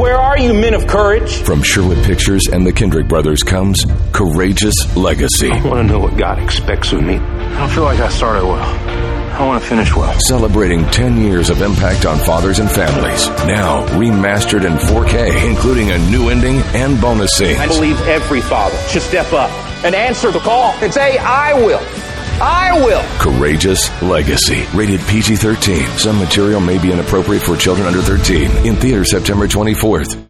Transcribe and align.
Where 0.00 0.16
are 0.16 0.38
you, 0.38 0.54
men 0.54 0.72
of 0.72 0.86
courage? 0.86 1.42
From 1.42 1.62
Sherwood 1.62 2.02
Pictures 2.04 2.48
and 2.50 2.66
the 2.66 2.72
Kendrick 2.72 3.06
Brothers 3.06 3.42
comes 3.42 3.84
Courageous 4.12 4.96
Legacy. 4.96 5.50
I 5.52 5.62
want 5.62 5.86
to 5.86 5.92
know 5.92 5.98
what 5.98 6.16
God 6.16 6.38
expects 6.42 6.90
of 6.92 7.02
me. 7.02 7.16
I 7.16 7.60
don't 7.60 7.68
feel 7.68 7.84
like 7.84 8.00
I 8.00 8.08
started 8.08 8.46
well. 8.46 8.62
I 8.62 9.46
want 9.46 9.62
to 9.62 9.68
finish 9.68 9.94
well. 9.94 10.18
Celebrating 10.20 10.86
10 10.86 11.18
years 11.18 11.50
of 11.50 11.60
impact 11.60 12.06
on 12.06 12.18
fathers 12.20 12.60
and 12.60 12.70
families. 12.70 13.28
Now 13.46 13.86
remastered 13.88 14.64
in 14.64 14.72
4K, 14.72 15.50
including 15.50 15.90
a 15.90 15.98
new 16.10 16.30
ending 16.30 16.56
and 16.74 16.98
bonus 16.98 17.32
scenes. 17.32 17.58
I 17.58 17.66
believe 17.66 18.00
every 18.08 18.40
father 18.40 18.78
should 18.88 19.02
step 19.02 19.30
up 19.34 19.50
and 19.84 19.94
answer 19.94 20.30
the 20.30 20.40
call 20.40 20.72
and 20.76 20.94
say, 20.94 21.18
I 21.18 21.52
will. 21.52 21.99
I 22.40 22.72
will. 22.80 23.02
Courageous 23.18 23.90
Legacy. 24.02 24.64
Rated 24.74 25.00
PG 25.00 25.36
13. 25.36 25.86
Some 25.98 26.18
material 26.18 26.60
may 26.60 26.78
be 26.78 26.92
inappropriate 26.92 27.42
for 27.42 27.56
children 27.56 27.86
under 27.86 28.00
13. 28.00 28.66
In 28.66 28.76
theater 28.76 29.04
September 29.04 29.46
24th. 29.46 30.29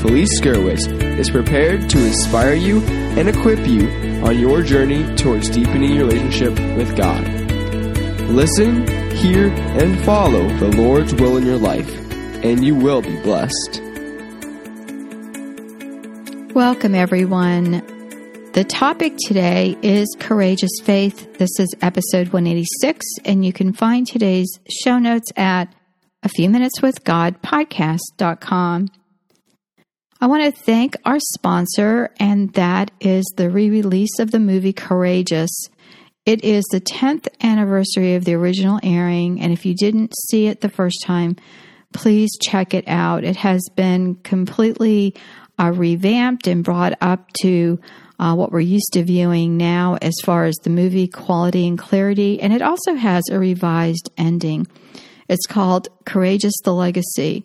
Felice 0.00 0.40
Gerwitz, 0.40 0.86
is 1.18 1.30
prepared 1.30 1.88
to 1.90 2.06
inspire 2.06 2.54
you 2.54 2.82
and 2.86 3.28
equip 3.28 3.66
you 3.66 3.88
on 4.24 4.38
your 4.38 4.62
journey 4.62 5.04
towards 5.16 5.48
deepening 5.48 5.94
your 5.94 6.06
relationship 6.06 6.50
with 6.76 6.96
God. 6.96 7.26
Listen, 8.28 8.86
hear, 9.12 9.48
and 9.48 9.98
follow 10.04 10.48
the 10.58 10.76
Lord's 10.76 11.14
will 11.14 11.36
in 11.36 11.46
your 11.46 11.58
life, 11.58 11.88
and 12.44 12.64
you 12.64 12.74
will 12.74 13.02
be 13.02 13.16
blessed. 13.22 13.80
Welcome, 16.54 16.94
everyone. 16.94 17.82
The 18.52 18.64
topic 18.64 19.14
today 19.26 19.76
is 19.82 20.14
courageous 20.18 20.72
faith. 20.82 21.38
This 21.38 21.58
is 21.58 21.74
episode 21.82 22.28
186, 22.28 23.04
and 23.24 23.44
you 23.44 23.52
can 23.52 23.72
find 23.72 24.06
today's 24.06 24.58
show 24.82 24.98
notes 24.98 25.30
at 25.36 25.74
a 26.22 26.28
few 26.28 26.48
minutes 26.50 26.80
with 26.80 27.04
God 27.04 27.40
podcast.com. 27.42 28.88
I 30.18 30.28
want 30.28 30.44
to 30.44 30.62
thank 30.62 30.96
our 31.04 31.20
sponsor, 31.20 32.10
and 32.18 32.50
that 32.54 32.90
is 33.00 33.24
the 33.36 33.50
re 33.50 33.68
release 33.68 34.18
of 34.18 34.30
the 34.30 34.38
movie 34.38 34.72
Courageous. 34.72 35.50
It 36.24 36.42
is 36.42 36.64
the 36.72 36.80
10th 36.80 37.28
anniversary 37.42 38.14
of 38.14 38.24
the 38.24 38.32
original 38.34 38.80
airing, 38.82 39.40
and 39.42 39.52
if 39.52 39.66
you 39.66 39.74
didn't 39.74 40.14
see 40.28 40.46
it 40.46 40.62
the 40.62 40.70
first 40.70 41.02
time, 41.04 41.36
please 41.92 42.30
check 42.42 42.72
it 42.72 42.88
out. 42.88 43.24
It 43.24 43.36
has 43.36 43.60
been 43.76 44.14
completely 44.16 45.14
uh, 45.58 45.72
revamped 45.72 46.46
and 46.46 46.64
brought 46.64 46.94
up 47.02 47.30
to 47.42 47.78
uh, 48.18 48.34
what 48.34 48.52
we're 48.52 48.60
used 48.60 48.94
to 48.94 49.04
viewing 49.04 49.58
now 49.58 49.98
as 50.00 50.14
far 50.24 50.46
as 50.46 50.56
the 50.56 50.70
movie 50.70 51.08
quality 51.08 51.68
and 51.68 51.78
clarity, 51.78 52.40
and 52.40 52.54
it 52.54 52.62
also 52.62 52.94
has 52.94 53.22
a 53.30 53.38
revised 53.38 54.10
ending. 54.16 54.66
It's 55.28 55.46
called 55.46 55.88
Courageous 56.06 56.54
the 56.64 56.72
Legacy. 56.72 57.44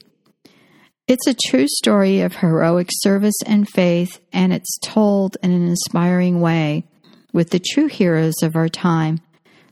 It's 1.12 1.28
a 1.28 1.34
true 1.34 1.68
story 1.68 2.22
of 2.22 2.36
heroic 2.36 2.88
service 2.90 3.36
and 3.46 3.68
faith, 3.68 4.22
and 4.32 4.54
it's 4.54 4.80
told 4.82 5.36
in 5.44 5.52
an 5.52 5.68
inspiring 5.68 6.40
way 6.40 6.86
with 7.34 7.50
the 7.50 7.60
true 7.60 7.88
heroes 7.88 8.36
of 8.42 8.56
our 8.56 8.70
time. 8.70 9.20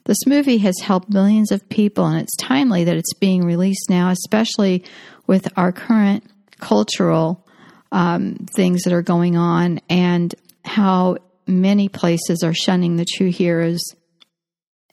This 0.04 0.18
movie 0.28 0.58
has 0.58 0.78
helped 0.82 1.10
millions 1.10 1.54
of 1.54 1.70
people, 1.70 2.08
and 2.08 2.20
it's 2.20 2.36
timely 2.36 2.84
that 2.84 2.98
it's 2.98 3.14
being 3.14 3.46
released 3.46 3.90
now, 3.90 4.10
especially 4.10 4.84
with 5.28 5.48
our 5.56 5.72
current 5.72 6.26
cultural 6.60 7.48
um, 7.94 8.46
things 8.54 8.82
that 8.82 8.92
are 8.92 9.02
going 9.02 9.38
on 9.38 9.80
and 9.90 10.36
how 10.66 11.20
many 11.48 11.88
places 11.88 12.44
are 12.44 12.54
shunning 12.54 12.98
the 12.98 13.08
true 13.16 13.32
heroes, 13.32 13.80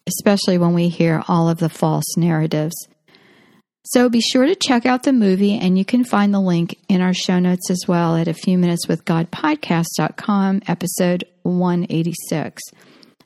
especially 0.06 0.58
when 0.58 0.74
we 0.74 0.90
hear 0.90 1.24
all 1.26 1.48
of 1.48 1.58
the 1.58 1.68
false 1.68 2.16
narratives. 2.16 2.76
So 3.90 4.08
be 4.08 4.20
sure 4.20 4.46
to 4.46 4.56
check 4.56 4.84
out 4.84 5.04
the 5.04 5.12
movie, 5.12 5.56
and 5.56 5.78
you 5.78 5.84
can 5.84 6.02
find 6.02 6.34
the 6.34 6.40
link 6.40 6.76
in 6.88 7.00
our 7.00 7.14
show 7.14 7.38
notes 7.38 7.70
as 7.70 7.84
well 7.86 8.16
at 8.16 8.26
a 8.26 8.34
few 8.34 8.58
minutes 8.58 8.88
with 8.88 9.04
God 9.04 9.30
podcast.com, 9.30 10.62
episode 10.66 11.22
186. 11.44 12.60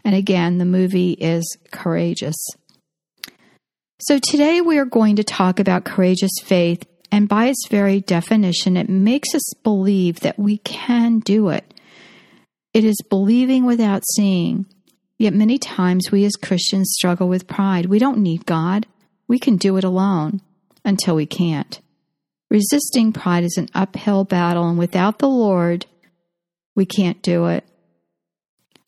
And 0.04 0.14
again, 0.14 0.58
the 0.58 0.66
movie 0.66 1.12
is 1.12 1.56
Courageous. 1.70 2.36
So 4.02 4.18
today 4.18 4.60
we 4.60 4.76
are 4.76 4.84
going 4.84 5.16
to 5.16 5.24
talk 5.24 5.60
about 5.60 5.86
courageous 5.86 6.32
faith, 6.44 6.84
and 7.10 7.26
by 7.26 7.46
its 7.46 7.66
very 7.70 8.02
definition, 8.02 8.76
it 8.76 8.90
makes 8.90 9.34
us 9.34 9.54
believe 9.64 10.20
that 10.20 10.38
we 10.38 10.58
can 10.58 11.20
do 11.20 11.48
it. 11.48 11.72
It 12.74 12.84
is 12.84 12.98
believing 13.08 13.64
without 13.64 14.02
seeing. 14.14 14.66
Yet 15.16 15.32
many 15.32 15.56
times 15.56 16.10
we 16.12 16.26
as 16.26 16.36
Christians 16.36 16.92
struggle 16.92 17.28
with 17.28 17.46
pride. 17.46 17.86
We 17.86 17.98
don't 17.98 18.18
need 18.18 18.44
God. 18.44 18.86
We 19.26 19.38
can 19.38 19.56
do 19.56 19.78
it 19.78 19.84
alone 19.84 20.42
until 20.84 21.14
we 21.14 21.26
can't. 21.26 21.80
Resisting 22.50 23.12
pride 23.12 23.44
is 23.44 23.56
an 23.56 23.68
uphill 23.74 24.24
battle, 24.24 24.68
and 24.68 24.78
without 24.78 25.18
the 25.18 25.28
Lord, 25.28 25.86
we 26.74 26.84
can't 26.84 27.22
do 27.22 27.46
it. 27.46 27.64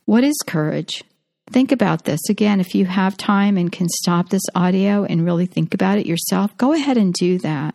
What 0.05 0.25
is 0.25 0.37
courage? 0.47 1.05
Think 1.51 1.71
about 1.71 2.05
this. 2.05 2.21
Again, 2.29 2.61
if 2.61 2.75
you 2.75 2.87
have 2.87 3.17
time 3.17 3.57
and 3.57 3.71
can 3.71 3.89
stop 3.89 4.31
this 4.31 4.43
audio 4.55 5.05
and 5.05 5.25
really 5.25 5.47
think 5.47 5.75
about 5.75 5.99
it 5.99 6.07
yourself, 6.07 6.57
go 6.57 6.73
ahead 6.73 6.97
and 6.97 7.13
do 7.13 7.39
that. 7.39 7.75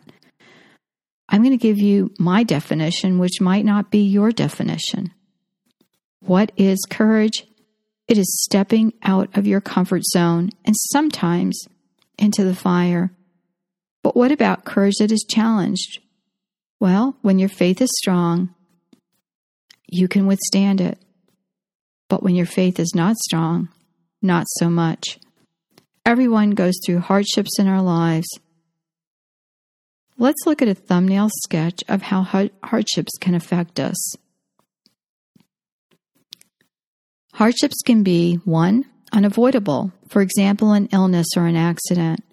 I'm 1.28 1.42
going 1.42 1.56
to 1.56 1.62
give 1.62 1.78
you 1.78 2.12
my 2.18 2.42
definition, 2.42 3.18
which 3.18 3.40
might 3.40 3.64
not 3.64 3.90
be 3.90 4.00
your 4.00 4.32
definition. 4.32 5.12
What 6.20 6.52
is 6.56 6.78
courage? 6.90 7.46
It 8.08 8.18
is 8.18 8.42
stepping 8.42 8.94
out 9.02 9.36
of 9.36 9.46
your 9.46 9.60
comfort 9.60 10.02
zone 10.04 10.50
and 10.64 10.74
sometimes 10.90 11.66
into 12.18 12.44
the 12.44 12.54
fire. 12.54 13.12
But 14.08 14.16
what 14.16 14.32
about 14.32 14.64
courage 14.64 14.94
that 15.00 15.12
is 15.12 15.26
challenged? 15.28 16.00
Well, 16.80 17.18
when 17.20 17.38
your 17.38 17.50
faith 17.50 17.82
is 17.82 17.90
strong, 17.98 18.54
you 19.86 20.08
can 20.08 20.26
withstand 20.26 20.80
it. 20.80 20.98
But 22.08 22.22
when 22.22 22.34
your 22.34 22.46
faith 22.46 22.80
is 22.80 22.94
not 22.94 23.18
strong, 23.18 23.68
not 24.22 24.46
so 24.56 24.70
much. 24.70 25.18
Everyone 26.06 26.52
goes 26.52 26.72
through 26.86 27.00
hardships 27.00 27.58
in 27.58 27.68
our 27.68 27.82
lives. 27.82 28.26
Let's 30.16 30.46
look 30.46 30.62
at 30.62 30.68
a 30.68 30.74
thumbnail 30.74 31.28
sketch 31.42 31.84
of 31.86 32.00
how 32.00 32.22
hardships 32.62 33.12
can 33.20 33.34
affect 33.34 33.78
us. 33.78 34.14
Hardships 37.34 37.82
can 37.84 38.02
be 38.02 38.36
1. 38.46 38.86
Unavoidable, 39.12 39.92
for 40.08 40.22
example, 40.22 40.72
an 40.72 40.88
illness 40.94 41.26
or 41.36 41.44
an 41.44 41.56
accident. 41.56 42.24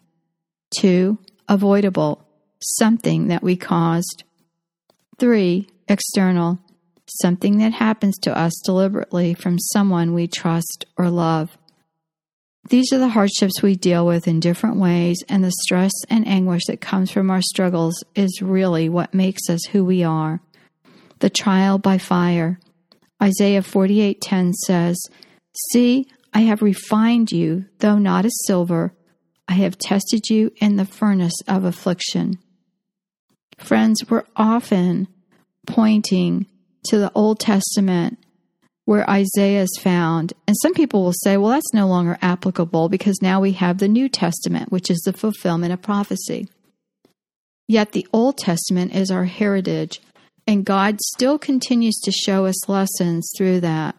2 0.78 1.18
avoidable, 1.48 2.28
something 2.62 3.28
that 3.28 3.44
we 3.44 3.56
caused. 3.56 4.24
Three, 5.18 5.68
external, 5.88 6.60
something 7.08 7.58
that 7.60 7.74
happens 7.74 8.18
to 8.20 8.38
us 8.38 8.54
deliberately 8.66 9.34
from 9.34 9.60
someone 9.60 10.14
we 10.14 10.28
trust 10.28 10.86
or 10.98 11.10
love. 11.10 11.58
These 12.70 12.92
are 12.92 12.98
the 12.98 13.10
hardships 13.10 13.62
we 13.62 13.76
deal 13.76 14.06
with 14.08 14.28
in 14.28 14.40
different 14.40 14.78
ways, 14.78 15.18
and 15.30 15.44
the 15.44 15.54
stress 15.64 15.92
and 16.10 16.28
anguish 16.28 16.66
that 16.66 16.82
comes 16.82 17.12
from 17.12 17.30
our 17.30 17.42
struggles 17.42 18.04
is 18.16 18.42
really 18.42 18.90
what 18.90 19.14
makes 19.14 19.50
us 19.50 19.64
who 19.66 19.86
we 19.86 20.04
are. 20.04 20.42
The 21.20 21.30
trial 21.30 21.78
by 21.78 22.00
fire. 22.00 22.60
Isaiah 23.22 23.62
48:10 23.62 24.54
says, 24.54 24.98
"See, 25.72 26.08
I 26.34 26.42
have 26.42 26.64
refined 26.64 27.32
you, 27.32 27.66
though 27.80 28.00
not 28.00 28.26
as 28.26 28.36
silver, 28.46 28.94
I 29.48 29.54
have 29.54 29.78
tested 29.78 30.30
you 30.30 30.52
in 30.58 30.76
the 30.76 30.86
furnace 30.86 31.40
of 31.48 31.64
affliction. 31.64 32.40
Friends, 33.58 34.04
we're 34.10 34.26
often 34.36 35.08
pointing 35.68 36.48
to 36.86 36.98
the 36.98 37.12
Old 37.16 37.40
Testament 37.40 38.18
where 38.86 39.10
Isaiah 39.10 39.64
is 39.64 39.80
found. 39.82 40.34
And 40.48 40.56
some 40.62 40.74
people 40.74 41.04
will 41.04 41.14
say, 41.24 41.38
well, 41.38 41.52
that's 41.52 41.74
no 41.74 41.88
longer 41.88 42.18
applicable 42.22 42.90
because 42.90 43.22
now 43.22 43.42
we 43.42 43.54
have 43.54 43.80
the 43.80 43.88
New 43.88 44.08
Testament, 44.08 44.72
which 44.72 44.92
is 44.92 45.00
the 45.00 45.14
fulfillment 45.14 45.74
of 45.74 45.82
prophecy. 45.82 46.48
Yet 47.68 47.92
the 47.92 48.08
Old 48.14 48.38
Testament 48.38 48.94
is 48.94 49.10
our 49.10 49.26
heritage, 49.26 50.00
and 50.46 50.64
God 50.64 51.02
still 51.02 51.40
continues 51.40 52.00
to 52.02 52.12
show 52.12 52.46
us 52.46 52.70
lessons 52.70 53.32
through 53.36 53.62
that. 53.62 53.96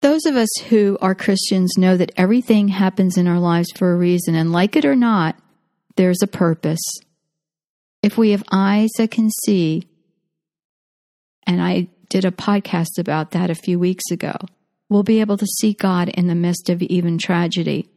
Those 0.00 0.26
of 0.26 0.36
us 0.36 0.48
who 0.68 0.96
are 1.00 1.14
Christians 1.14 1.74
know 1.76 1.96
that 1.96 2.12
everything 2.16 2.68
happens 2.68 3.16
in 3.16 3.26
our 3.26 3.40
lives 3.40 3.68
for 3.74 3.92
a 3.92 3.96
reason, 3.96 4.34
and 4.34 4.52
like 4.52 4.76
it 4.76 4.84
or 4.84 4.94
not, 4.94 5.36
there's 5.96 6.22
a 6.22 6.28
purpose. 6.28 6.80
If 8.02 8.16
we 8.16 8.30
have 8.30 8.44
eyes 8.52 8.90
that 8.96 9.10
can 9.10 9.28
see, 9.44 9.88
and 11.46 11.60
I 11.60 11.88
did 12.08 12.24
a 12.24 12.30
podcast 12.30 12.98
about 12.98 13.32
that 13.32 13.50
a 13.50 13.56
few 13.56 13.78
weeks 13.78 14.04
ago, 14.12 14.34
we'll 14.88 15.02
be 15.02 15.20
able 15.20 15.36
to 15.36 15.46
see 15.46 15.72
God 15.72 16.08
in 16.08 16.28
the 16.28 16.34
midst 16.34 16.70
of 16.70 16.80
even 16.82 17.18
tragedy. 17.18 17.88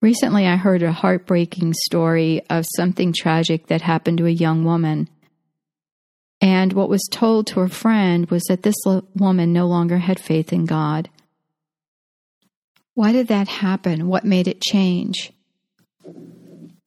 Recently, 0.00 0.46
I 0.46 0.56
heard 0.56 0.84
a 0.84 0.92
heartbreaking 0.92 1.74
story 1.74 2.42
of 2.48 2.64
something 2.76 3.12
tragic 3.12 3.66
that 3.66 3.82
happened 3.82 4.18
to 4.18 4.26
a 4.26 4.30
young 4.30 4.64
woman. 4.64 5.08
And 6.40 6.72
what 6.72 6.88
was 6.88 7.08
told 7.10 7.46
to 7.48 7.60
her 7.60 7.68
friend 7.68 8.30
was 8.30 8.44
that 8.44 8.62
this 8.62 8.76
woman 9.14 9.52
no 9.52 9.66
longer 9.66 9.98
had 9.98 10.20
faith 10.20 10.52
in 10.52 10.66
God. 10.66 11.08
Why 12.94 13.12
did 13.12 13.28
that 13.28 13.48
happen? 13.48 14.08
What 14.08 14.24
made 14.24 14.48
it 14.48 14.60
change? 14.60 15.32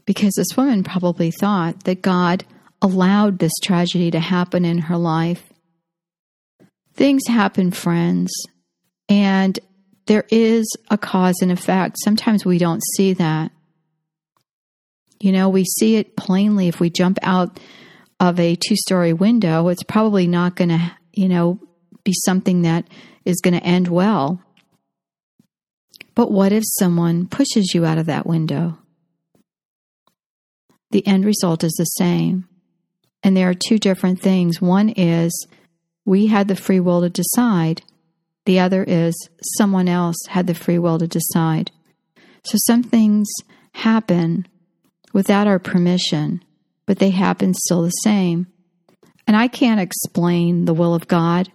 Because 0.06 0.34
this 0.36 0.57
woman 0.57 0.84
probably 0.84 1.31
thought 1.31 1.84
that 1.84 2.01
God 2.01 2.46
allowed 2.81 3.40
this 3.40 3.51
tragedy 3.63 4.10
to 4.12 4.19
happen 4.19 4.66
in 4.66 4.80
her 4.80 4.98
life. 4.98 5.44
Things 6.94 7.22
happen, 7.28 7.72
friends, 7.72 8.31
and 9.07 9.60
there 10.07 10.25
is 10.30 10.68
a 10.90 10.98
cause 10.98 11.36
and 11.42 11.52
effect. 11.52 11.98
Sometimes 12.04 12.45
we 12.45 12.57
don't 12.57 12.81
see 12.95 13.13
that. 13.13 13.52
You 15.19 15.31
know, 15.31 15.50
we 15.50 15.66
see 15.66 15.98
it 15.98 16.16
plainly 16.16 16.68
if 16.68 16.80
we 16.80 16.90
jump 16.90 17.19
out 17.22 17.60
of 18.19 18.39
a 18.39 18.56
two 18.56 18.75
story 18.75 19.13
window. 19.13 19.68
It's 19.69 19.83
probably 19.83 20.27
not 20.27 20.56
going 20.56 20.69
to, 20.69 20.92
you 21.13 21.30
know, 21.30 21.60
be 22.04 22.13
something 22.25 22.63
that 22.63 22.88
is 23.25 23.42
going 23.42 23.54
to 23.54 23.63
end 23.63 23.88
well. 23.88 24.42
But 26.16 26.31
what 26.31 26.51
if 26.51 26.63
someone 26.66 27.27
pushes 27.27 27.74
you 27.74 27.86
out 27.86 27.98
of 27.98 28.07
that 28.07 28.27
window? 28.27 28.77
The 30.92 31.06
end 31.07 31.25
result 31.25 31.63
is 31.63 31.74
the 31.77 31.86
same. 31.86 32.48
And 33.24 33.36
there 33.36 33.50
are 33.50 33.54
two 33.54 33.77
different 33.77 34.21
things. 34.21 34.62
One 34.62 34.89
is 34.89 35.48
we 36.06 36.27
had 36.27 36.48
the 36.48 36.56
free 36.56 36.80
will 36.80 37.01
to 37.01 37.10
decide, 37.10 37.83
the 38.45 38.60
other 38.60 38.83
is 38.83 39.30
someone 39.57 39.88
else 39.88 40.18
had 40.30 40.48
the 40.48 40.56
free 40.56 40.80
will 40.80 40.98
to 40.98 41.07
decide. 41.07 41.71
So 42.44 42.57
some 42.66 42.81
things 42.81 43.30
happen 43.74 44.48
without 45.13 45.48
our 45.48 45.60
permission, 45.60 46.44
but 46.89 46.97
they 46.97 47.12
happen 47.12 47.53
still 47.53 47.83
the 47.83 47.91
same. 47.91 48.47
And 49.27 49.38
I 49.38 49.47
can't 49.47 49.80
explain 49.80 50.65
the 50.65 50.74
will 50.74 50.95
of 50.95 51.07
God. 51.07 51.51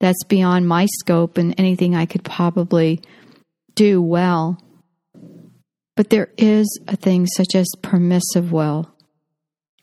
That's 0.00 0.24
beyond 0.24 0.66
my 0.66 0.86
scope 0.86 1.38
and 1.38 1.54
anything 1.56 1.94
I 1.94 2.04
could 2.04 2.24
probably 2.24 3.00
do 3.76 4.02
well. 4.02 4.60
But 5.94 6.10
there 6.10 6.32
is 6.36 6.66
a 6.88 6.96
thing 6.96 7.28
such 7.28 7.54
as 7.54 7.68
permissive 7.80 8.50
will, 8.50 8.90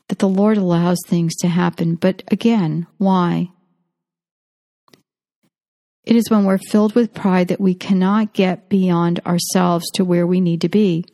that 0.09 0.19
the 0.19 0.27
Lord 0.27 0.57
allows 0.57 1.00
things 1.07 1.33
to 1.38 1.47
happen. 1.47 1.95
But 1.95 2.21
again, 2.27 2.86
why? 2.97 3.51
It 6.03 6.18
is 6.18 6.29
when 6.29 6.44
we're 6.44 6.57
filled 6.57 6.94
with 6.94 7.13
pride 7.13 7.47
that 7.47 7.62
we 7.62 7.74
cannot 7.74 8.33
get 8.33 8.68
beyond 8.68 9.21
ourselves 9.25 9.89
to 9.91 10.03
where 10.03 10.27
we 10.27 10.41
need 10.41 10.59
to 10.59 10.68
be. 10.68 11.06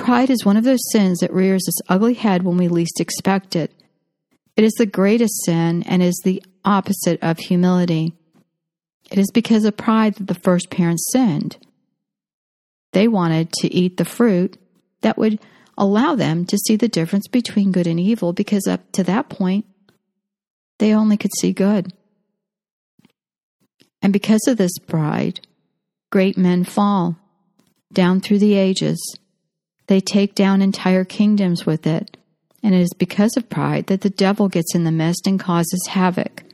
Pride 0.00 0.30
is 0.30 0.46
one 0.46 0.56
of 0.56 0.64
those 0.64 0.80
sins 0.92 1.18
that 1.18 1.32
rears 1.32 1.62
its 1.68 1.82
ugly 1.86 2.14
head 2.14 2.42
when 2.42 2.56
we 2.56 2.68
least 2.68 3.00
expect 3.00 3.54
it. 3.54 3.70
It 4.56 4.64
is 4.64 4.72
the 4.72 4.86
greatest 4.86 5.44
sin 5.44 5.82
and 5.82 6.02
is 6.02 6.18
the 6.24 6.42
opposite 6.64 7.18
of 7.22 7.38
humility. 7.38 8.14
It 9.10 9.18
is 9.18 9.30
because 9.30 9.66
of 9.66 9.76
pride 9.76 10.14
that 10.14 10.26
the 10.26 10.34
first 10.34 10.70
parents 10.70 11.10
sinned. 11.12 11.58
They 12.92 13.08
wanted 13.08 13.52
to 13.60 13.72
eat 13.72 13.98
the 13.98 14.06
fruit 14.06 14.56
that 15.02 15.18
would 15.18 15.38
allow 15.76 16.14
them 16.14 16.46
to 16.46 16.56
see 16.56 16.76
the 16.76 16.88
difference 16.88 17.28
between 17.28 17.70
good 17.70 17.86
and 17.86 18.00
evil 18.00 18.32
because 18.32 18.66
up 18.66 18.90
to 18.92 19.04
that 19.04 19.28
point, 19.28 19.66
they 20.78 20.94
only 20.94 21.18
could 21.18 21.34
see 21.38 21.52
good. 21.52 21.92
And 24.00 24.14
because 24.14 24.46
of 24.48 24.56
this 24.56 24.78
pride, 24.78 25.40
great 26.10 26.38
men 26.38 26.64
fall 26.64 27.16
down 27.92 28.20
through 28.22 28.38
the 28.38 28.54
ages. 28.54 28.98
They 29.90 30.00
take 30.00 30.36
down 30.36 30.62
entire 30.62 31.04
kingdoms 31.04 31.66
with 31.66 31.84
it. 31.84 32.16
And 32.62 32.76
it 32.76 32.80
is 32.80 32.94
because 32.96 33.36
of 33.36 33.50
pride 33.50 33.88
that 33.88 34.02
the 34.02 34.08
devil 34.08 34.48
gets 34.48 34.72
in 34.72 34.84
the 34.84 34.92
midst 34.92 35.26
and 35.26 35.40
causes 35.40 35.84
havoc. 35.88 36.44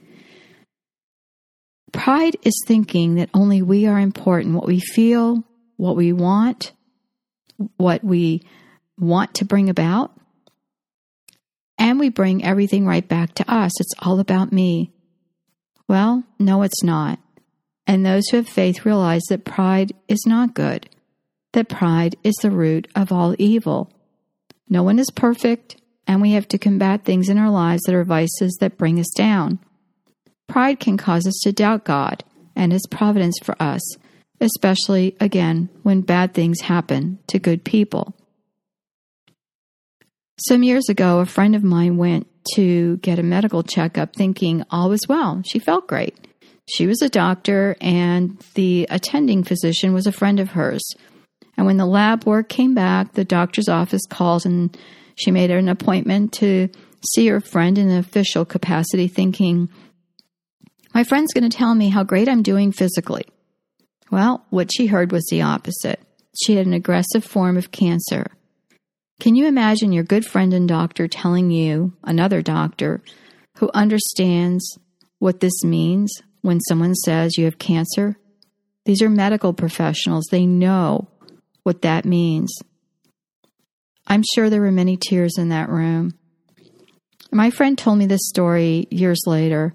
Pride 1.93 2.37
is 2.45 2.59
thinking 2.67 3.17
that 3.17 3.29
only 3.35 3.61
we 3.61 3.87
are 3.87 4.01
important, 4.01 4.55
what 4.55 4.67
we 4.67 4.81
feel, 4.81 5.45
what 5.77 5.97
we 5.97 6.15
want, 6.15 6.73
what 7.77 8.03
we 8.03 8.41
want 8.99 9.35
to 9.35 9.45
bring 9.45 9.69
about. 9.69 10.19
And 11.77 12.01
we 12.01 12.09
bring 12.09 12.43
everything 12.43 12.87
right 12.87 13.07
back 13.07 13.35
to 13.35 13.53
us. 13.53 13.79
It's 13.79 13.93
all 13.99 14.19
about 14.19 14.51
me. 14.51 14.93
Well, 15.89 16.25
no, 16.39 16.63
it's 16.63 16.83
not. 16.83 17.19
And 17.87 18.07
those 18.07 18.27
who 18.31 18.39
have 18.39 18.49
faith 18.49 18.87
realize 18.87 19.25
that 19.29 19.45
pride 19.45 19.93
is 20.09 20.25
not 20.27 20.55
good, 20.55 20.89
that 21.57 21.71
pride 21.71 22.17
is 22.23 22.35
the 22.43 22.51
root 22.51 22.87
of 22.95 23.11
all 23.11 23.35
evil. 23.39 23.91
No 24.69 24.83
one 24.83 24.99
is 24.99 25.11
perfect, 25.11 25.77
and 26.07 26.21
we 26.21 26.33
have 26.33 26.47
to 26.49 26.59
combat 26.59 27.05
things 27.05 27.31
in 27.31 27.39
our 27.39 27.49
lives 27.49 27.83
that 27.85 27.95
are 27.95 28.05
vices 28.05 28.59
that 28.61 28.77
bring 28.77 29.01
us 29.01 29.11
down. 29.17 29.59
Pride 30.49 30.79
can 30.79 30.99
cause 30.99 31.27
us 31.27 31.41
to 31.45 31.53
doubt 31.53 31.85
God 31.85 32.25
and 32.55 32.73
His 32.73 32.87
providence 32.91 33.39
for 33.43 33.61
us, 33.61 33.81
especially, 34.39 35.17
again, 35.19 35.71
when 35.83 36.03
bad 36.03 36.35
things 36.35 36.61
happen 36.61 37.21
to 37.29 37.39
good 37.39 37.65
people. 37.65 38.15
Some 40.39 40.63
years 40.63 40.91
ago, 40.91 41.21
a 41.21 41.27
friend 41.27 41.57
of 41.57 41.65
mine 41.65 41.97
went 41.97 42.27
to 42.55 42.99
get 42.99 43.19
a 43.19 43.23
medical 43.23 43.63
checkup 43.63 44.15
thinking 44.15 44.63
all 44.71 44.91
was 44.91 45.09
well. 45.09 45.41
She 45.47 45.59
felt 45.59 45.89
great. 45.89 46.15
She 46.69 46.87
was 46.87 47.01
a 47.01 47.09
doctor, 47.09 47.77
and 47.81 48.39
the 48.53 48.87
attending 48.91 49.43
physician 49.43 49.95
was 49.95 50.07
a 50.07 50.13
friend 50.13 50.39
of 50.39 50.51
hers. 50.51 50.85
And 51.57 51.67
when 51.67 51.77
the 51.77 51.87
lab 51.87 52.25
work 52.25 52.49
came 52.49 52.75
back, 52.75 53.13
the 53.13 53.25
doctor's 53.25 53.69
office 53.69 54.03
called 54.09 54.45
and 54.45 54.77
she 55.15 55.31
made 55.31 55.51
an 55.51 55.69
appointment 55.69 56.33
to 56.35 56.69
see 57.15 57.27
her 57.29 57.41
friend 57.41 57.79
in 57.79 57.89
an 57.89 57.99
official 57.99 58.45
capacity, 58.45 59.09
thinking, 59.09 59.71
My 60.95 61.05
friend's 61.05 61.33
going 61.33 61.49
to 61.49 61.57
tell 61.57 61.75
me 61.75 61.89
how 61.89 62.05
great 62.05 62.29
I'm 62.29 62.43
doing 62.43 62.73
physically. 62.73 63.25
Well, 64.11 64.45
what 64.51 64.71
she 64.73 64.87
heard 64.87 65.13
was 65.13 65.27
the 65.31 65.43
opposite. 65.43 66.01
She 66.39 66.57
had 66.57 66.67
an 66.67 66.75
aggressive 66.75 67.25
form 67.25 67.57
of 67.57 67.73
cancer. 67.73 68.27
Can 69.19 69.35
you 69.35 69.47
imagine 69.47 69.93
your 69.93 70.05
good 70.05 70.27
friend 70.27 70.53
and 70.53 70.69
doctor 70.69 71.09
telling 71.09 71.51
you, 71.51 71.95
another 72.05 72.43
doctor, 72.43 73.03
who 73.57 73.71
understands 73.73 74.79
what 75.19 75.41
this 75.41 75.65
means, 75.65 76.13
when 76.43 76.61
someone 76.61 76.95
says 76.95 77.39
you 77.39 77.47
have 77.47 77.59
cancer, 77.59 78.17
these 78.85 79.01
are 79.01 79.09
medical 79.09 79.55
professionals. 79.55 80.27
They 80.31 80.47
know 80.47 81.09
what 81.67 81.83
that 81.83 82.05
means. 82.05 82.57
I'm 84.07 84.23
sure 84.35 84.49
there 84.49 84.61
were 84.61 84.71
many 84.71 84.97
tears 84.97 85.37
in 85.37 85.49
that 85.49 85.69
room. 85.69 86.15
My 87.33 87.51
friend 87.51 87.77
told 87.77 87.99
me 87.99 88.07
this 88.07 88.29
story 88.29 88.87
years 88.93 89.21
later, 89.27 89.75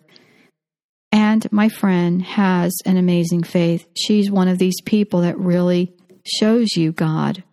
and 1.12 1.51
my 1.51 1.67
friend 1.67 2.21
has 2.21 2.71
an 2.86 2.95
amazing 2.95 3.43
faith. 3.43 3.86
She's 3.93 4.31
one 4.31 4.48
of 4.48 4.57
these 4.57 4.79
people 4.86 5.19
that 5.24 5.38
really 5.38 5.93
shows 6.25 6.77
you 6.77 6.93
God. 6.93 7.43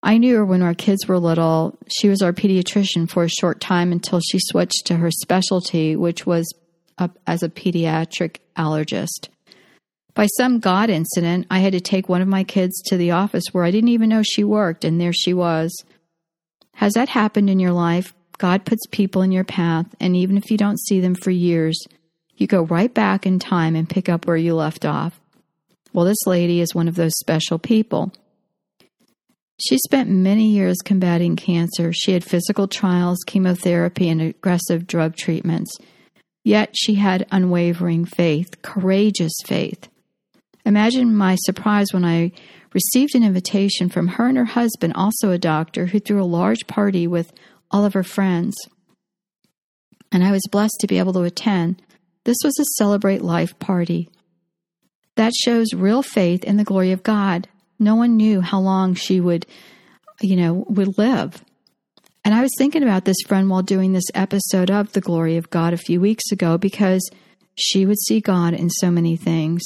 I 0.00 0.18
knew 0.18 0.36
her 0.36 0.44
when 0.44 0.62
our 0.62 0.74
kids 0.74 1.08
were 1.08 1.18
little. 1.18 1.76
She 1.88 2.08
was 2.08 2.22
our 2.22 2.32
pediatrician 2.32 3.10
for 3.10 3.24
a 3.24 3.28
short 3.28 3.60
time 3.60 3.90
until 3.90 4.20
she 4.20 4.38
switched 4.38 4.86
to 4.86 4.96
her 4.98 5.10
specialty, 5.10 5.96
which 5.96 6.24
was 6.24 6.46
as 7.26 7.42
a 7.42 7.48
pediatric 7.48 8.36
allergist. 8.56 9.28
By 10.14 10.26
some 10.26 10.60
God 10.60 10.90
incident, 10.90 11.46
I 11.50 11.58
had 11.58 11.72
to 11.72 11.80
take 11.80 12.08
one 12.08 12.22
of 12.22 12.28
my 12.28 12.44
kids 12.44 12.80
to 12.86 12.96
the 12.96 13.10
office 13.10 13.44
where 13.50 13.64
I 13.64 13.72
didn't 13.72 13.88
even 13.88 14.08
know 14.08 14.22
she 14.22 14.44
worked, 14.44 14.84
and 14.84 15.00
there 15.00 15.12
she 15.12 15.34
was. 15.34 15.76
Has 16.74 16.92
that 16.92 17.08
happened 17.08 17.50
in 17.50 17.58
your 17.58 17.72
life? 17.72 18.14
God 18.38 18.64
puts 18.64 18.86
people 18.90 19.22
in 19.22 19.32
your 19.32 19.44
path, 19.44 19.86
and 19.98 20.14
even 20.16 20.36
if 20.36 20.50
you 20.50 20.56
don't 20.56 20.78
see 20.78 21.00
them 21.00 21.16
for 21.16 21.30
years, 21.30 21.76
you 22.36 22.46
go 22.46 22.62
right 22.62 22.92
back 22.92 23.26
in 23.26 23.38
time 23.40 23.74
and 23.74 23.88
pick 23.88 24.08
up 24.08 24.26
where 24.26 24.36
you 24.36 24.54
left 24.54 24.84
off. 24.84 25.20
Well, 25.92 26.04
this 26.04 26.26
lady 26.26 26.60
is 26.60 26.74
one 26.74 26.88
of 26.88 26.96
those 26.96 27.16
special 27.18 27.58
people. 27.58 28.12
She 29.60 29.78
spent 29.78 30.10
many 30.10 30.48
years 30.48 30.76
combating 30.84 31.36
cancer. 31.36 31.92
She 31.92 32.12
had 32.12 32.24
physical 32.24 32.66
trials, 32.66 33.18
chemotherapy, 33.26 34.08
and 34.08 34.20
aggressive 34.20 34.86
drug 34.86 35.16
treatments. 35.16 35.76
Yet 36.44 36.74
she 36.76 36.96
had 36.96 37.26
unwavering 37.30 38.04
faith, 38.04 38.62
courageous 38.62 39.34
faith. 39.44 39.88
Imagine 40.64 41.14
my 41.14 41.36
surprise 41.40 41.88
when 41.92 42.04
I 42.04 42.32
received 42.72 43.14
an 43.14 43.22
invitation 43.22 43.88
from 43.88 44.08
her 44.08 44.28
and 44.28 44.36
her 44.38 44.44
husband, 44.44 44.94
also 44.94 45.30
a 45.30 45.38
doctor, 45.38 45.86
who 45.86 46.00
threw 46.00 46.22
a 46.22 46.24
large 46.24 46.66
party 46.66 47.06
with 47.06 47.32
all 47.70 47.84
of 47.84 47.94
her 47.94 48.02
friends. 48.02 48.56
And 50.10 50.24
I 50.24 50.30
was 50.30 50.42
blessed 50.50 50.76
to 50.80 50.86
be 50.86 50.98
able 50.98 51.12
to 51.14 51.22
attend. 51.22 51.82
This 52.24 52.38
was 52.44 52.58
a 52.58 52.64
Celebrate 52.78 53.22
Life 53.22 53.58
party. 53.58 54.08
That 55.16 55.34
shows 55.34 55.74
real 55.74 56.02
faith 56.02 56.44
in 56.44 56.56
the 56.56 56.64
glory 56.64 56.92
of 56.92 57.02
God. 57.02 57.48
No 57.78 57.94
one 57.94 58.16
knew 58.16 58.40
how 58.40 58.60
long 58.60 58.94
she 58.94 59.20
would, 59.20 59.46
you 60.20 60.36
know, 60.36 60.64
would 60.68 60.98
live. 60.98 61.44
And 62.24 62.34
I 62.34 62.40
was 62.40 62.50
thinking 62.56 62.82
about 62.82 63.04
this 63.04 63.20
friend 63.26 63.50
while 63.50 63.62
doing 63.62 63.92
this 63.92 64.10
episode 64.14 64.70
of 64.70 64.92
The 64.92 65.02
Glory 65.02 65.36
of 65.36 65.50
God 65.50 65.74
a 65.74 65.78
few 65.78 66.00
weeks 66.00 66.32
ago 66.32 66.56
because 66.56 67.08
she 67.54 67.84
would 67.84 67.98
see 67.98 68.20
God 68.20 68.54
in 68.54 68.70
so 68.70 68.90
many 68.90 69.16
things. 69.16 69.62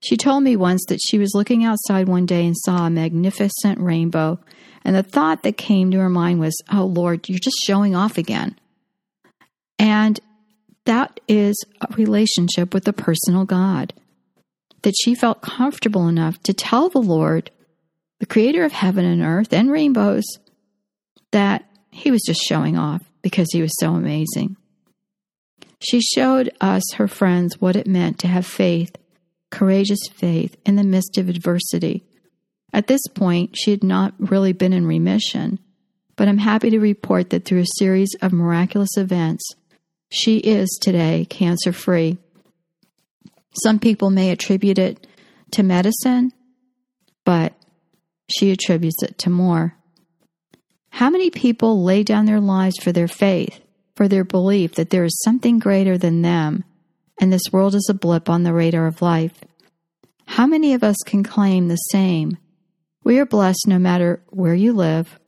She 0.00 0.16
told 0.16 0.44
me 0.44 0.56
once 0.56 0.84
that 0.88 1.00
she 1.02 1.18
was 1.18 1.34
looking 1.34 1.64
outside 1.64 2.08
one 2.08 2.26
day 2.26 2.46
and 2.46 2.56
saw 2.56 2.86
a 2.86 2.90
magnificent 2.90 3.80
rainbow, 3.80 4.38
and 4.84 4.94
the 4.94 5.02
thought 5.02 5.42
that 5.42 5.56
came 5.56 5.90
to 5.90 5.98
her 5.98 6.08
mind 6.08 6.40
was, 6.40 6.56
Oh 6.72 6.84
Lord, 6.84 7.28
you're 7.28 7.38
just 7.38 7.62
showing 7.66 7.96
off 7.96 8.16
again. 8.16 8.56
And 9.78 10.20
that 10.84 11.20
is 11.28 11.62
a 11.80 11.92
relationship 11.94 12.72
with 12.72 12.84
the 12.84 12.92
personal 12.92 13.44
God. 13.44 13.92
That 14.82 14.94
she 15.02 15.14
felt 15.14 15.42
comfortable 15.42 16.06
enough 16.06 16.40
to 16.44 16.54
tell 16.54 16.88
the 16.88 17.00
Lord, 17.00 17.50
the 18.20 18.26
creator 18.26 18.64
of 18.64 18.72
heaven 18.72 19.04
and 19.04 19.22
earth 19.22 19.52
and 19.52 19.70
rainbows, 19.70 20.24
that 21.32 21.64
he 21.90 22.10
was 22.10 22.22
just 22.26 22.40
showing 22.40 22.78
off 22.78 23.02
because 23.22 23.48
he 23.52 23.60
was 23.60 23.72
so 23.80 23.94
amazing. 23.94 24.56
She 25.80 26.00
showed 26.00 26.50
us, 26.60 26.94
her 26.94 27.08
friends, 27.08 27.60
what 27.60 27.76
it 27.76 27.86
meant 27.86 28.18
to 28.20 28.28
have 28.28 28.46
faith, 28.46 28.96
courageous 29.50 30.00
faith, 30.12 30.56
in 30.64 30.76
the 30.76 30.84
midst 30.84 31.18
of 31.18 31.28
adversity. 31.28 32.04
At 32.72 32.86
this 32.86 33.06
point, 33.14 33.56
she 33.56 33.70
had 33.70 33.82
not 33.82 34.14
really 34.18 34.52
been 34.52 34.72
in 34.72 34.86
remission, 34.86 35.58
but 36.16 36.28
I'm 36.28 36.38
happy 36.38 36.70
to 36.70 36.78
report 36.78 37.30
that 37.30 37.44
through 37.44 37.60
a 37.60 37.78
series 37.78 38.10
of 38.20 38.32
miraculous 38.32 38.96
events, 38.96 39.44
she 40.10 40.38
is 40.38 40.68
today 40.80 41.26
cancer 41.28 41.72
free. 41.72 42.18
Some 43.62 43.78
people 43.78 44.10
may 44.10 44.30
attribute 44.30 44.78
it 44.78 45.06
to 45.52 45.62
medicine, 45.62 46.32
but 47.24 47.54
she 48.30 48.50
attributes 48.50 49.02
it 49.02 49.18
to 49.18 49.30
more. 49.30 49.74
How 50.90 51.10
many 51.10 51.30
people 51.30 51.84
lay 51.84 52.02
down 52.02 52.26
their 52.26 52.40
lives 52.40 52.76
for 52.82 52.92
their 52.92 53.08
faith, 53.08 53.60
for 53.96 54.08
their 54.08 54.24
belief 54.24 54.74
that 54.74 54.90
there 54.90 55.04
is 55.04 55.20
something 55.22 55.58
greater 55.58 55.96
than 55.96 56.22
them, 56.22 56.64
and 57.20 57.32
this 57.32 57.52
world 57.52 57.74
is 57.74 57.88
a 57.90 57.94
blip 57.94 58.28
on 58.28 58.42
the 58.42 58.52
radar 58.52 58.86
of 58.86 59.02
life? 59.02 59.44
How 60.26 60.46
many 60.46 60.74
of 60.74 60.84
us 60.84 60.96
can 61.06 61.22
claim 61.22 61.68
the 61.68 61.76
same? 61.76 62.36
We 63.04 63.18
are 63.18 63.26
blessed 63.26 63.66
no 63.66 63.78
matter 63.78 64.22
where 64.28 64.54
you 64.54 64.72
live 64.72 65.18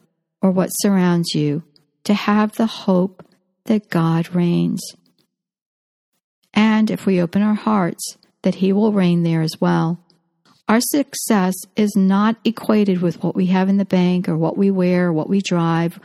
or 0.43 0.51
what 0.51 0.69
surrounds 0.69 1.35
you 1.35 1.63
to 2.05 2.15
have 2.15 2.57
the 2.57 2.67
hope 2.67 3.25
that 3.65 3.89
God 3.91 4.35
reigns. 4.35 4.83
And 6.53 6.91
if 6.91 7.07
we 7.07 7.21
open 7.21 7.43
our 7.43 7.55
hearts, 7.55 8.17
that 8.43 8.57
He 8.57 8.73
will 8.73 8.93
reign 8.93 9.23
there 9.23 9.43
as 9.43 9.61
well. 9.61 9.99
Our 10.69 10.81
success 10.81 11.55
is 11.77 11.95
not 11.97 12.37
equated 12.45 13.03
with 13.03 13.23
what 13.23 13.35
we 13.35 13.47
have 13.47 13.69
in 13.69 13.77
the 13.77 13.85
bank 13.85 14.29
or 14.29 14.37
what 14.37 14.57
we 14.57 14.71
wear 14.71 15.09
or 15.09 15.13
what 15.13 15.29
we 15.29 15.41
drive. 15.41 15.99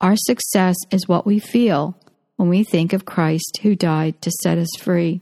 Our 0.00 0.16
success 0.16 0.76
is 0.90 1.06
what 1.06 1.26
we 1.26 1.38
feel 1.38 1.96
when 2.40 2.48
we 2.48 2.64
think 2.64 2.94
of 2.94 3.04
Christ 3.04 3.58
who 3.60 3.76
died 3.76 4.22
to 4.22 4.30
set 4.30 4.56
us 4.56 4.70
free. 4.78 5.20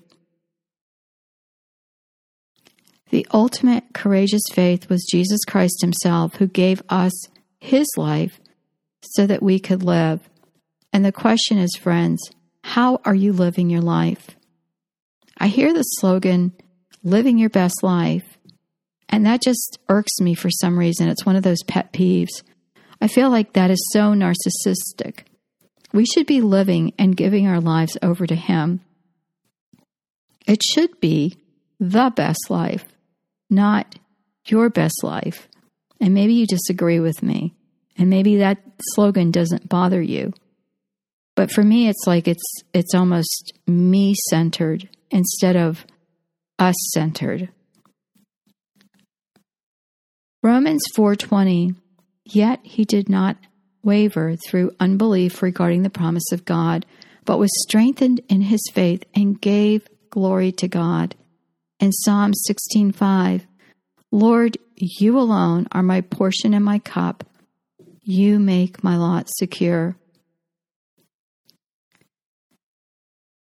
The 3.11 3.27
ultimate 3.33 3.87
courageous 3.93 4.45
faith 4.53 4.89
was 4.89 5.05
Jesus 5.11 5.41
Christ 5.45 5.81
Himself 5.81 6.37
who 6.37 6.47
gave 6.47 6.81
us 6.89 7.27
His 7.59 7.89
life 7.97 8.39
so 9.03 9.27
that 9.27 9.43
we 9.43 9.59
could 9.59 9.83
live. 9.83 10.31
And 10.93 11.05
the 11.05 11.11
question 11.11 11.59
is, 11.59 11.75
friends, 11.75 12.23
how 12.63 13.01
are 13.05 13.17
you 13.17 13.33
living 13.33 13.69
your 13.69 13.83
life? 13.83 14.37
I 15.39 15.49
hear 15.49 15.75
the 15.75 15.83
slogan, 15.83 16.53
living 17.03 17.37
your 17.37 17.51
best 17.51 17.83
life. 17.83 18.39
And 19.09 19.27
that 19.27 19.43
just 19.43 19.81
irks 19.89 20.21
me 20.21 20.35
for 20.35 20.51
some 20.51 20.79
reason. 20.79 21.09
It's 21.09 21.27
one 21.27 21.35
of 21.35 21.43
those 21.43 21.65
pet 21.65 21.93
peeves. 21.93 22.45
I 23.01 23.09
feel 23.09 23.29
like 23.29 23.55
that 23.55 23.73
is 23.73 23.91
so 23.93 24.13
narcissistic. 24.13 25.25
We 25.93 26.05
should 26.05 26.27
be 26.27 26.41
living 26.41 26.93
and 26.99 27.17
giving 27.17 27.47
our 27.47 27.61
lives 27.61 27.97
over 28.03 28.27
to 28.27 28.35
Him. 28.35 28.81
It 30.47 30.63
should 30.63 31.01
be 31.01 31.37
the 31.81 32.13
best 32.15 32.51
life, 32.51 32.85
not 33.51 33.99
your 34.47 34.71
best 34.71 35.03
life. 35.03 35.49
And 36.01 36.15
maybe 36.15 36.35
you 36.35 36.47
disagree 36.47 37.01
with 37.01 37.23
me, 37.23 37.55
and 37.97 38.09
maybe 38.09 38.39
that 38.39 38.59
slogan 38.95 39.31
doesn't 39.31 39.69
bother 39.69 40.01
you. 40.01 40.33
But 41.35 41.51
for 41.51 41.63
me, 41.63 41.89
it's 41.89 42.07
like 42.07 42.29
it's 42.29 42.43
it's 42.73 42.95
almost 42.95 43.53
me 43.67 44.15
centered 44.31 44.89
instead 45.11 45.57
of 45.57 45.85
us 46.59 46.75
centered. 46.93 47.49
Romans 50.43 50.83
4:20 50.97 51.75
Yet 52.25 52.61
he 52.63 52.85
did 52.85 53.09
not 53.09 53.37
waver 53.89 54.37
through 54.37 54.71
unbelief 54.79 55.43
regarding 55.43 55.83
the 55.83 55.89
promise 55.89 56.31
of 56.31 56.45
God, 56.45 56.85
but 57.25 57.39
was 57.39 57.63
strengthened 57.63 58.21
in 58.29 58.43
his 58.43 58.61
faith 58.75 59.03
and 59.15 59.41
gave 59.41 59.89
glory 60.11 60.53
to 60.53 60.69
God. 60.69 61.17
In 61.81 61.91
Psalm 61.93 62.35
16:5 62.35 63.47
Lord, 64.13 64.59
you 64.77 65.19
alone 65.19 65.67
are 65.73 65.83
my 65.83 66.03
portion 66.03 66.53
and 66.53 66.65
my 66.65 66.79
cup. 66.79 67.25
You 68.03 68.39
make 68.39 68.85
my 68.85 68.97
lot 68.97 69.29
secure. 69.31 69.97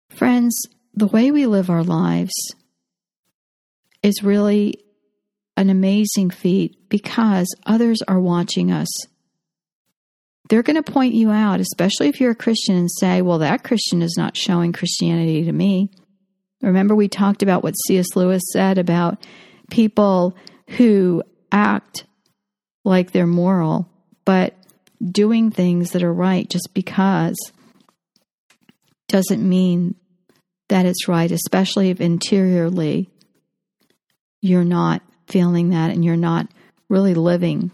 Friends, 0.09 0.59
the 0.93 1.07
way 1.07 1.31
we 1.31 1.45
live 1.45 1.69
our 1.69 1.83
lives 1.83 2.33
is 4.01 4.23
really 4.23 4.83
an 5.55 5.69
amazing 5.69 6.31
feat 6.31 6.89
because 6.89 7.47
others 7.65 8.01
are 8.07 8.19
watching 8.19 8.71
us. 8.71 8.89
They're 10.51 10.63
going 10.63 10.83
to 10.83 10.91
point 10.91 11.13
you 11.13 11.31
out, 11.31 11.61
especially 11.61 12.09
if 12.09 12.19
you're 12.19 12.31
a 12.31 12.35
Christian, 12.35 12.75
and 12.75 12.91
say, 12.91 13.21
Well, 13.21 13.37
that 13.37 13.63
Christian 13.63 14.01
is 14.01 14.15
not 14.17 14.35
showing 14.35 14.73
Christianity 14.73 15.45
to 15.45 15.51
me. 15.53 15.89
Remember, 16.61 16.93
we 16.93 17.07
talked 17.07 17.41
about 17.41 17.63
what 17.63 17.75
C.S. 17.87 18.17
Lewis 18.17 18.43
said 18.51 18.77
about 18.77 19.25
people 19.69 20.35
who 20.71 21.23
act 21.53 22.03
like 22.83 23.11
they're 23.11 23.25
moral, 23.25 23.87
but 24.25 24.53
doing 25.01 25.51
things 25.51 25.91
that 25.91 26.03
are 26.03 26.13
right 26.13 26.49
just 26.49 26.73
because 26.73 27.37
doesn't 29.07 29.47
mean 29.47 29.95
that 30.67 30.85
it's 30.85 31.07
right, 31.07 31.31
especially 31.31 31.91
if 31.91 32.01
interiorly 32.01 33.09
you're 34.41 34.65
not 34.65 35.01
feeling 35.29 35.69
that 35.69 35.91
and 35.91 36.03
you're 36.03 36.17
not 36.17 36.49
really 36.89 37.13
living 37.13 37.71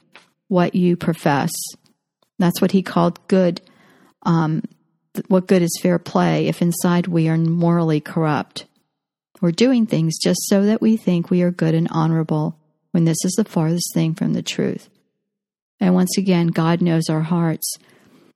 what 0.48 0.76
you 0.76 0.96
profess. 0.96 1.50
That's 2.40 2.62
what 2.62 2.72
he 2.72 2.82
called 2.82 3.26
good. 3.28 3.62
Um, 4.24 4.64
what 5.28 5.48
good 5.48 5.62
is 5.62 5.80
fair 5.82 5.98
play 5.98 6.48
if 6.48 6.62
inside 6.62 7.08
we 7.08 7.28
are 7.28 7.38
morally 7.38 8.00
corrupt? 8.00 8.66
We're 9.42 9.52
doing 9.52 9.86
things 9.86 10.18
just 10.18 10.40
so 10.48 10.64
that 10.64 10.82
we 10.82 10.98
think 10.98 11.30
we 11.30 11.42
are 11.42 11.52
good 11.52 11.74
and 11.74 11.88
honorable 11.92 12.58
when 12.92 13.06
this 13.06 13.24
is 13.24 13.34
the 13.34 13.46
farthest 13.46 13.94
thing 13.94 14.16
from 14.16 14.34
the 14.34 14.42
truth. 14.42 14.90
And 15.80 15.94
once 15.94 16.18
again, 16.18 16.48
God 16.48 16.82
knows 16.82 17.10
our 17.10 17.22
hearts. 17.22 17.76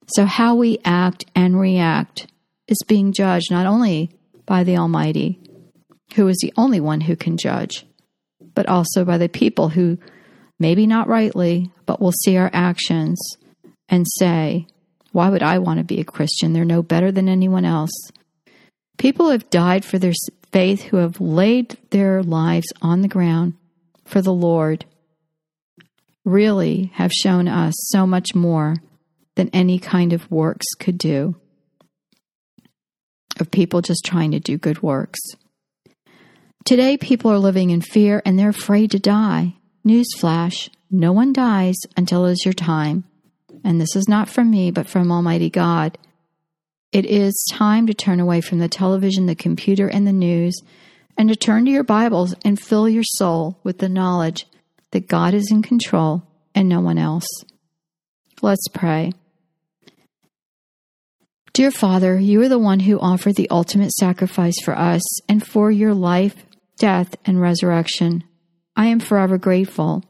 So, 0.08 0.26
how 0.26 0.56
we 0.56 0.80
act 0.86 1.26
and 1.36 1.60
react 1.60 2.28
is 2.68 2.78
being 2.88 3.14
judged 3.14 3.52
not 3.52 3.66
only 3.66 4.12
by 4.46 4.64
the 4.64 4.78
Almighty, 4.78 5.40
who 6.16 6.28
is 6.28 6.38
the 6.42 6.54
only 6.58 6.80
one 6.80 7.02
who 7.02 7.16
can 7.16 7.38
judge, 7.38 7.86
but 8.54 8.68
also 8.68 9.06
by 9.06 9.18
the 9.18 9.30
people 9.30 9.70
who, 9.70 9.98
maybe 10.60 10.86
not 10.86 11.08
rightly, 11.08 11.72
but 11.86 12.02
will 12.02 12.12
see 12.12 12.38
our 12.38 12.50
actions 12.54 13.20
and 13.92 14.08
say, 14.18 14.66
Why 15.12 15.30
would 15.30 15.44
I 15.44 15.60
want 15.60 15.78
to 15.78 15.84
be 15.84 16.00
a 16.00 16.06
Christian? 16.06 16.54
They're 16.54 16.66
no 16.66 16.82
better 16.82 17.12
than 17.12 17.30
anyone 17.30 17.66
else. 17.66 17.92
People 18.98 19.30
have 19.30 19.50
died 19.52 19.86
for 19.86 20.00
their 20.00 20.14
faith 20.52 20.84
who 20.84 20.98
have 20.98 21.22
laid 21.22 21.78
their 21.92 22.24
lives 22.24 22.68
on 22.82 23.02
the 23.02 23.08
ground 23.08 23.54
for 24.06 24.22
the 24.22 24.34
Lord 24.34 24.86
really 26.26 26.92
have 26.96 27.12
shown 27.12 27.48
us 27.48 27.74
so 27.90 28.06
much 28.06 28.36
more 28.36 28.76
than 29.36 29.50
any 29.54 29.80
kind 29.80 30.14
of 30.14 30.30
works 30.30 30.66
could 30.80 30.98
do. 30.98 31.36
Of 33.40 33.50
people 33.50 33.82
just 33.82 34.06
trying 34.06 34.32
to 34.32 34.40
do 34.40 34.58
good 34.58 34.84
works. 34.84 35.20
Today, 36.64 36.98
people 36.98 37.32
are 37.32 37.40
living 37.40 37.72
in 37.72 37.82
fear 37.82 38.22
and 38.24 38.38
they're 38.38 38.50
afraid 38.50 38.92
to 38.92 39.00
die. 39.00 39.56
newsflash, 39.88 40.70
no 40.92 41.12
one 41.12 41.34
dies 41.34 41.78
until 41.98 42.26
it 42.26 42.34
is 42.34 42.46
your 42.46 42.54
time. 42.54 43.04
And 43.64 43.80
this 43.80 43.96
is 43.96 44.08
not 44.08 44.30
from 44.30 44.50
me, 44.50 44.72
but 44.72 44.88
from 44.88 45.12
Almighty 45.12 45.50
God. 45.50 45.98
It 46.92 47.06
is 47.06 47.46
time 47.52 47.88
to 47.88 47.94
turn 47.94 48.20
away 48.20 48.42
from 48.42 48.60
the 48.60 48.68
television, 48.68 49.26
the 49.26 49.36
computer, 49.36 49.88
and 49.88 50.06
the 50.06 50.12
news, 50.12 50.60
and 51.18 51.30
to 51.30 51.36
turn 51.36 51.66
to 51.66 51.72
your 51.72 51.84
Bibles 51.84 52.36
and 52.44 52.60
fill 52.60 52.90
your 52.90 53.04
soul 53.04 53.60
with 53.64 53.78
the 53.78 53.90
knowledge 53.90 54.46
that 54.92 55.08
God 55.08 55.34
is 55.34 55.50
in 55.52 55.62
control 55.62 56.24
and 56.54 56.68
no 56.68 56.82
one 56.82 56.98
else. 56.98 57.28
Let's 58.42 58.68
pray. 58.74 59.14
Dear 61.54 61.72
Father, 61.72 62.18
you 62.18 62.42
are 62.42 62.50
the 62.50 62.60
one 62.60 62.80
who 62.82 63.00
offered 63.00 63.36
the 63.36 63.50
ultimate 63.50 63.92
sacrifice 63.92 64.56
for 64.64 64.78
us 64.78 65.02
and 65.30 65.46
for 65.46 65.70
your 65.70 65.94
life, 65.94 66.46
death, 66.78 67.16
and 67.26 67.42
resurrection. 67.42 68.24
I 68.76 68.88
am 68.88 69.00
forever 69.00 69.38
grateful. 69.38 70.04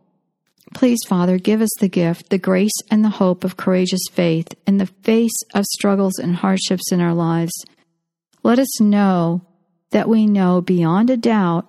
Please, 0.74 1.00
Father, 1.08 1.38
give 1.38 1.62
us 1.62 1.70
the 1.80 1.90
gift, 1.90 2.30
the 2.30 2.38
grace, 2.38 2.72
and 2.90 3.04
the 3.04 3.10
hope 3.10 3.44
of 3.44 3.58
courageous 3.58 4.02
faith 4.12 4.56
in 4.66 4.78
the 4.78 4.86
face 4.86 5.38
of 5.54 5.66
struggles 5.66 6.18
and 6.18 6.36
hardships 6.38 6.92
in 6.92 7.02
our 7.02 7.14
lives. 7.14 7.52
Let 8.44 8.58
us 8.58 8.80
know 8.80 9.42
that 9.92 10.10
we 10.10 10.26
know 10.26 10.62
beyond 10.62 11.10
a 11.10 11.18
doubt 11.18 11.68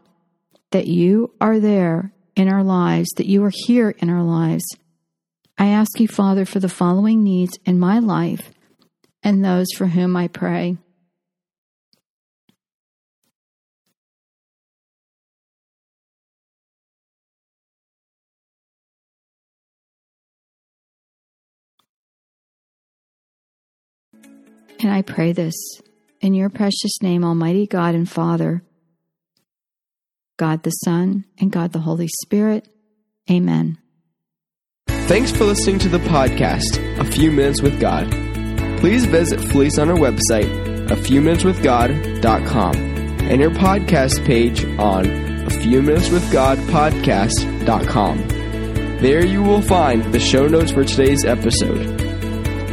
that 0.71 0.87
you 0.87 1.33
are 1.41 1.59
there 1.59 2.13
in 2.37 2.49
our 2.49 2.63
lives, 2.63 3.11
that 3.17 3.27
you 3.27 3.45
are 3.45 3.53
here 3.53 3.91
in 3.99 4.09
our 4.09 4.23
lives. 4.23 4.65
I 5.59 5.67
ask 5.67 6.01
you, 6.01 6.09
Father, 6.09 6.45
for 6.45 6.61
the 6.61 6.69
following 6.69 7.23
needs 7.23 7.59
in 7.67 7.79
my 7.79 7.99
life 7.99 8.53
and 9.23 9.45
those 9.45 9.69
for 9.77 9.87
whom 9.87 10.17
I 10.17 10.29
pray. 10.29 10.79
And 24.83 24.91
I 24.91 25.03
pray 25.03 25.33
this 25.33 25.55
in 26.21 26.35
your 26.35 26.51
precious 26.51 27.01
name, 27.01 27.25
Almighty 27.25 27.67
God 27.69 27.95
and 27.95 28.09
Father, 28.09 28.63
God 30.37 30.65
the 30.65 30.71
Son, 30.71 31.25
and 31.39 31.53
God 31.53 31.73
the 31.73 31.79
Holy 31.79 32.09
Spirit. 32.23 32.69
Amen. 33.31 33.79
Thanks 34.89 35.31
for 35.31 35.45
listening 35.45 35.79
to 35.81 35.89
the 35.89 35.99
podcast, 35.99 36.99
A 36.99 37.05
Few 37.05 37.31
Minutes 37.31 37.63
with 37.63 37.81
God. 37.81 38.11
Please 38.79 39.05
visit 39.05 39.41
Felice 39.41 39.79
on 39.79 39.89
our 39.89 39.97
website, 39.97 40.91
a 40.91 40.97
few 40.97 41.21
minutes 41.21 41.45
with 41.45 41.63
God.com, 41.63 42.75
and 42.75 43.41
your 43.41 43.51
podcast 43.51 44.25
page 44.25 44.65
on 44.81 45.07
a 45.47 45.51
few 45.51 45.81
minutes 45.81 46.09
with 46.09 46.33
God 46.33 46.59
podcast.com. 46.59 48.27
There 48.99 49.25
you 49.25 49.43
will 49.43 49.63
find 49.63 50.13
the 50.13 50.21
show 50.21 50.49
notes 50.49 50.73
for 50.73 50.85
today's 50.85 51.25
episode. 51.25 52.02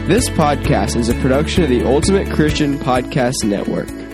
This 0.10 0.28
podcast 0.28 0.96
is 0.96 1.10
a 1.10 1.14
production 1.22 1.62
of 1.62 1.70
the 1.70 1.84
Ultimate 1.84 2.32
Christian 2.32 2.80
Podcast 2.80 3.44
Network. 3.44 4.09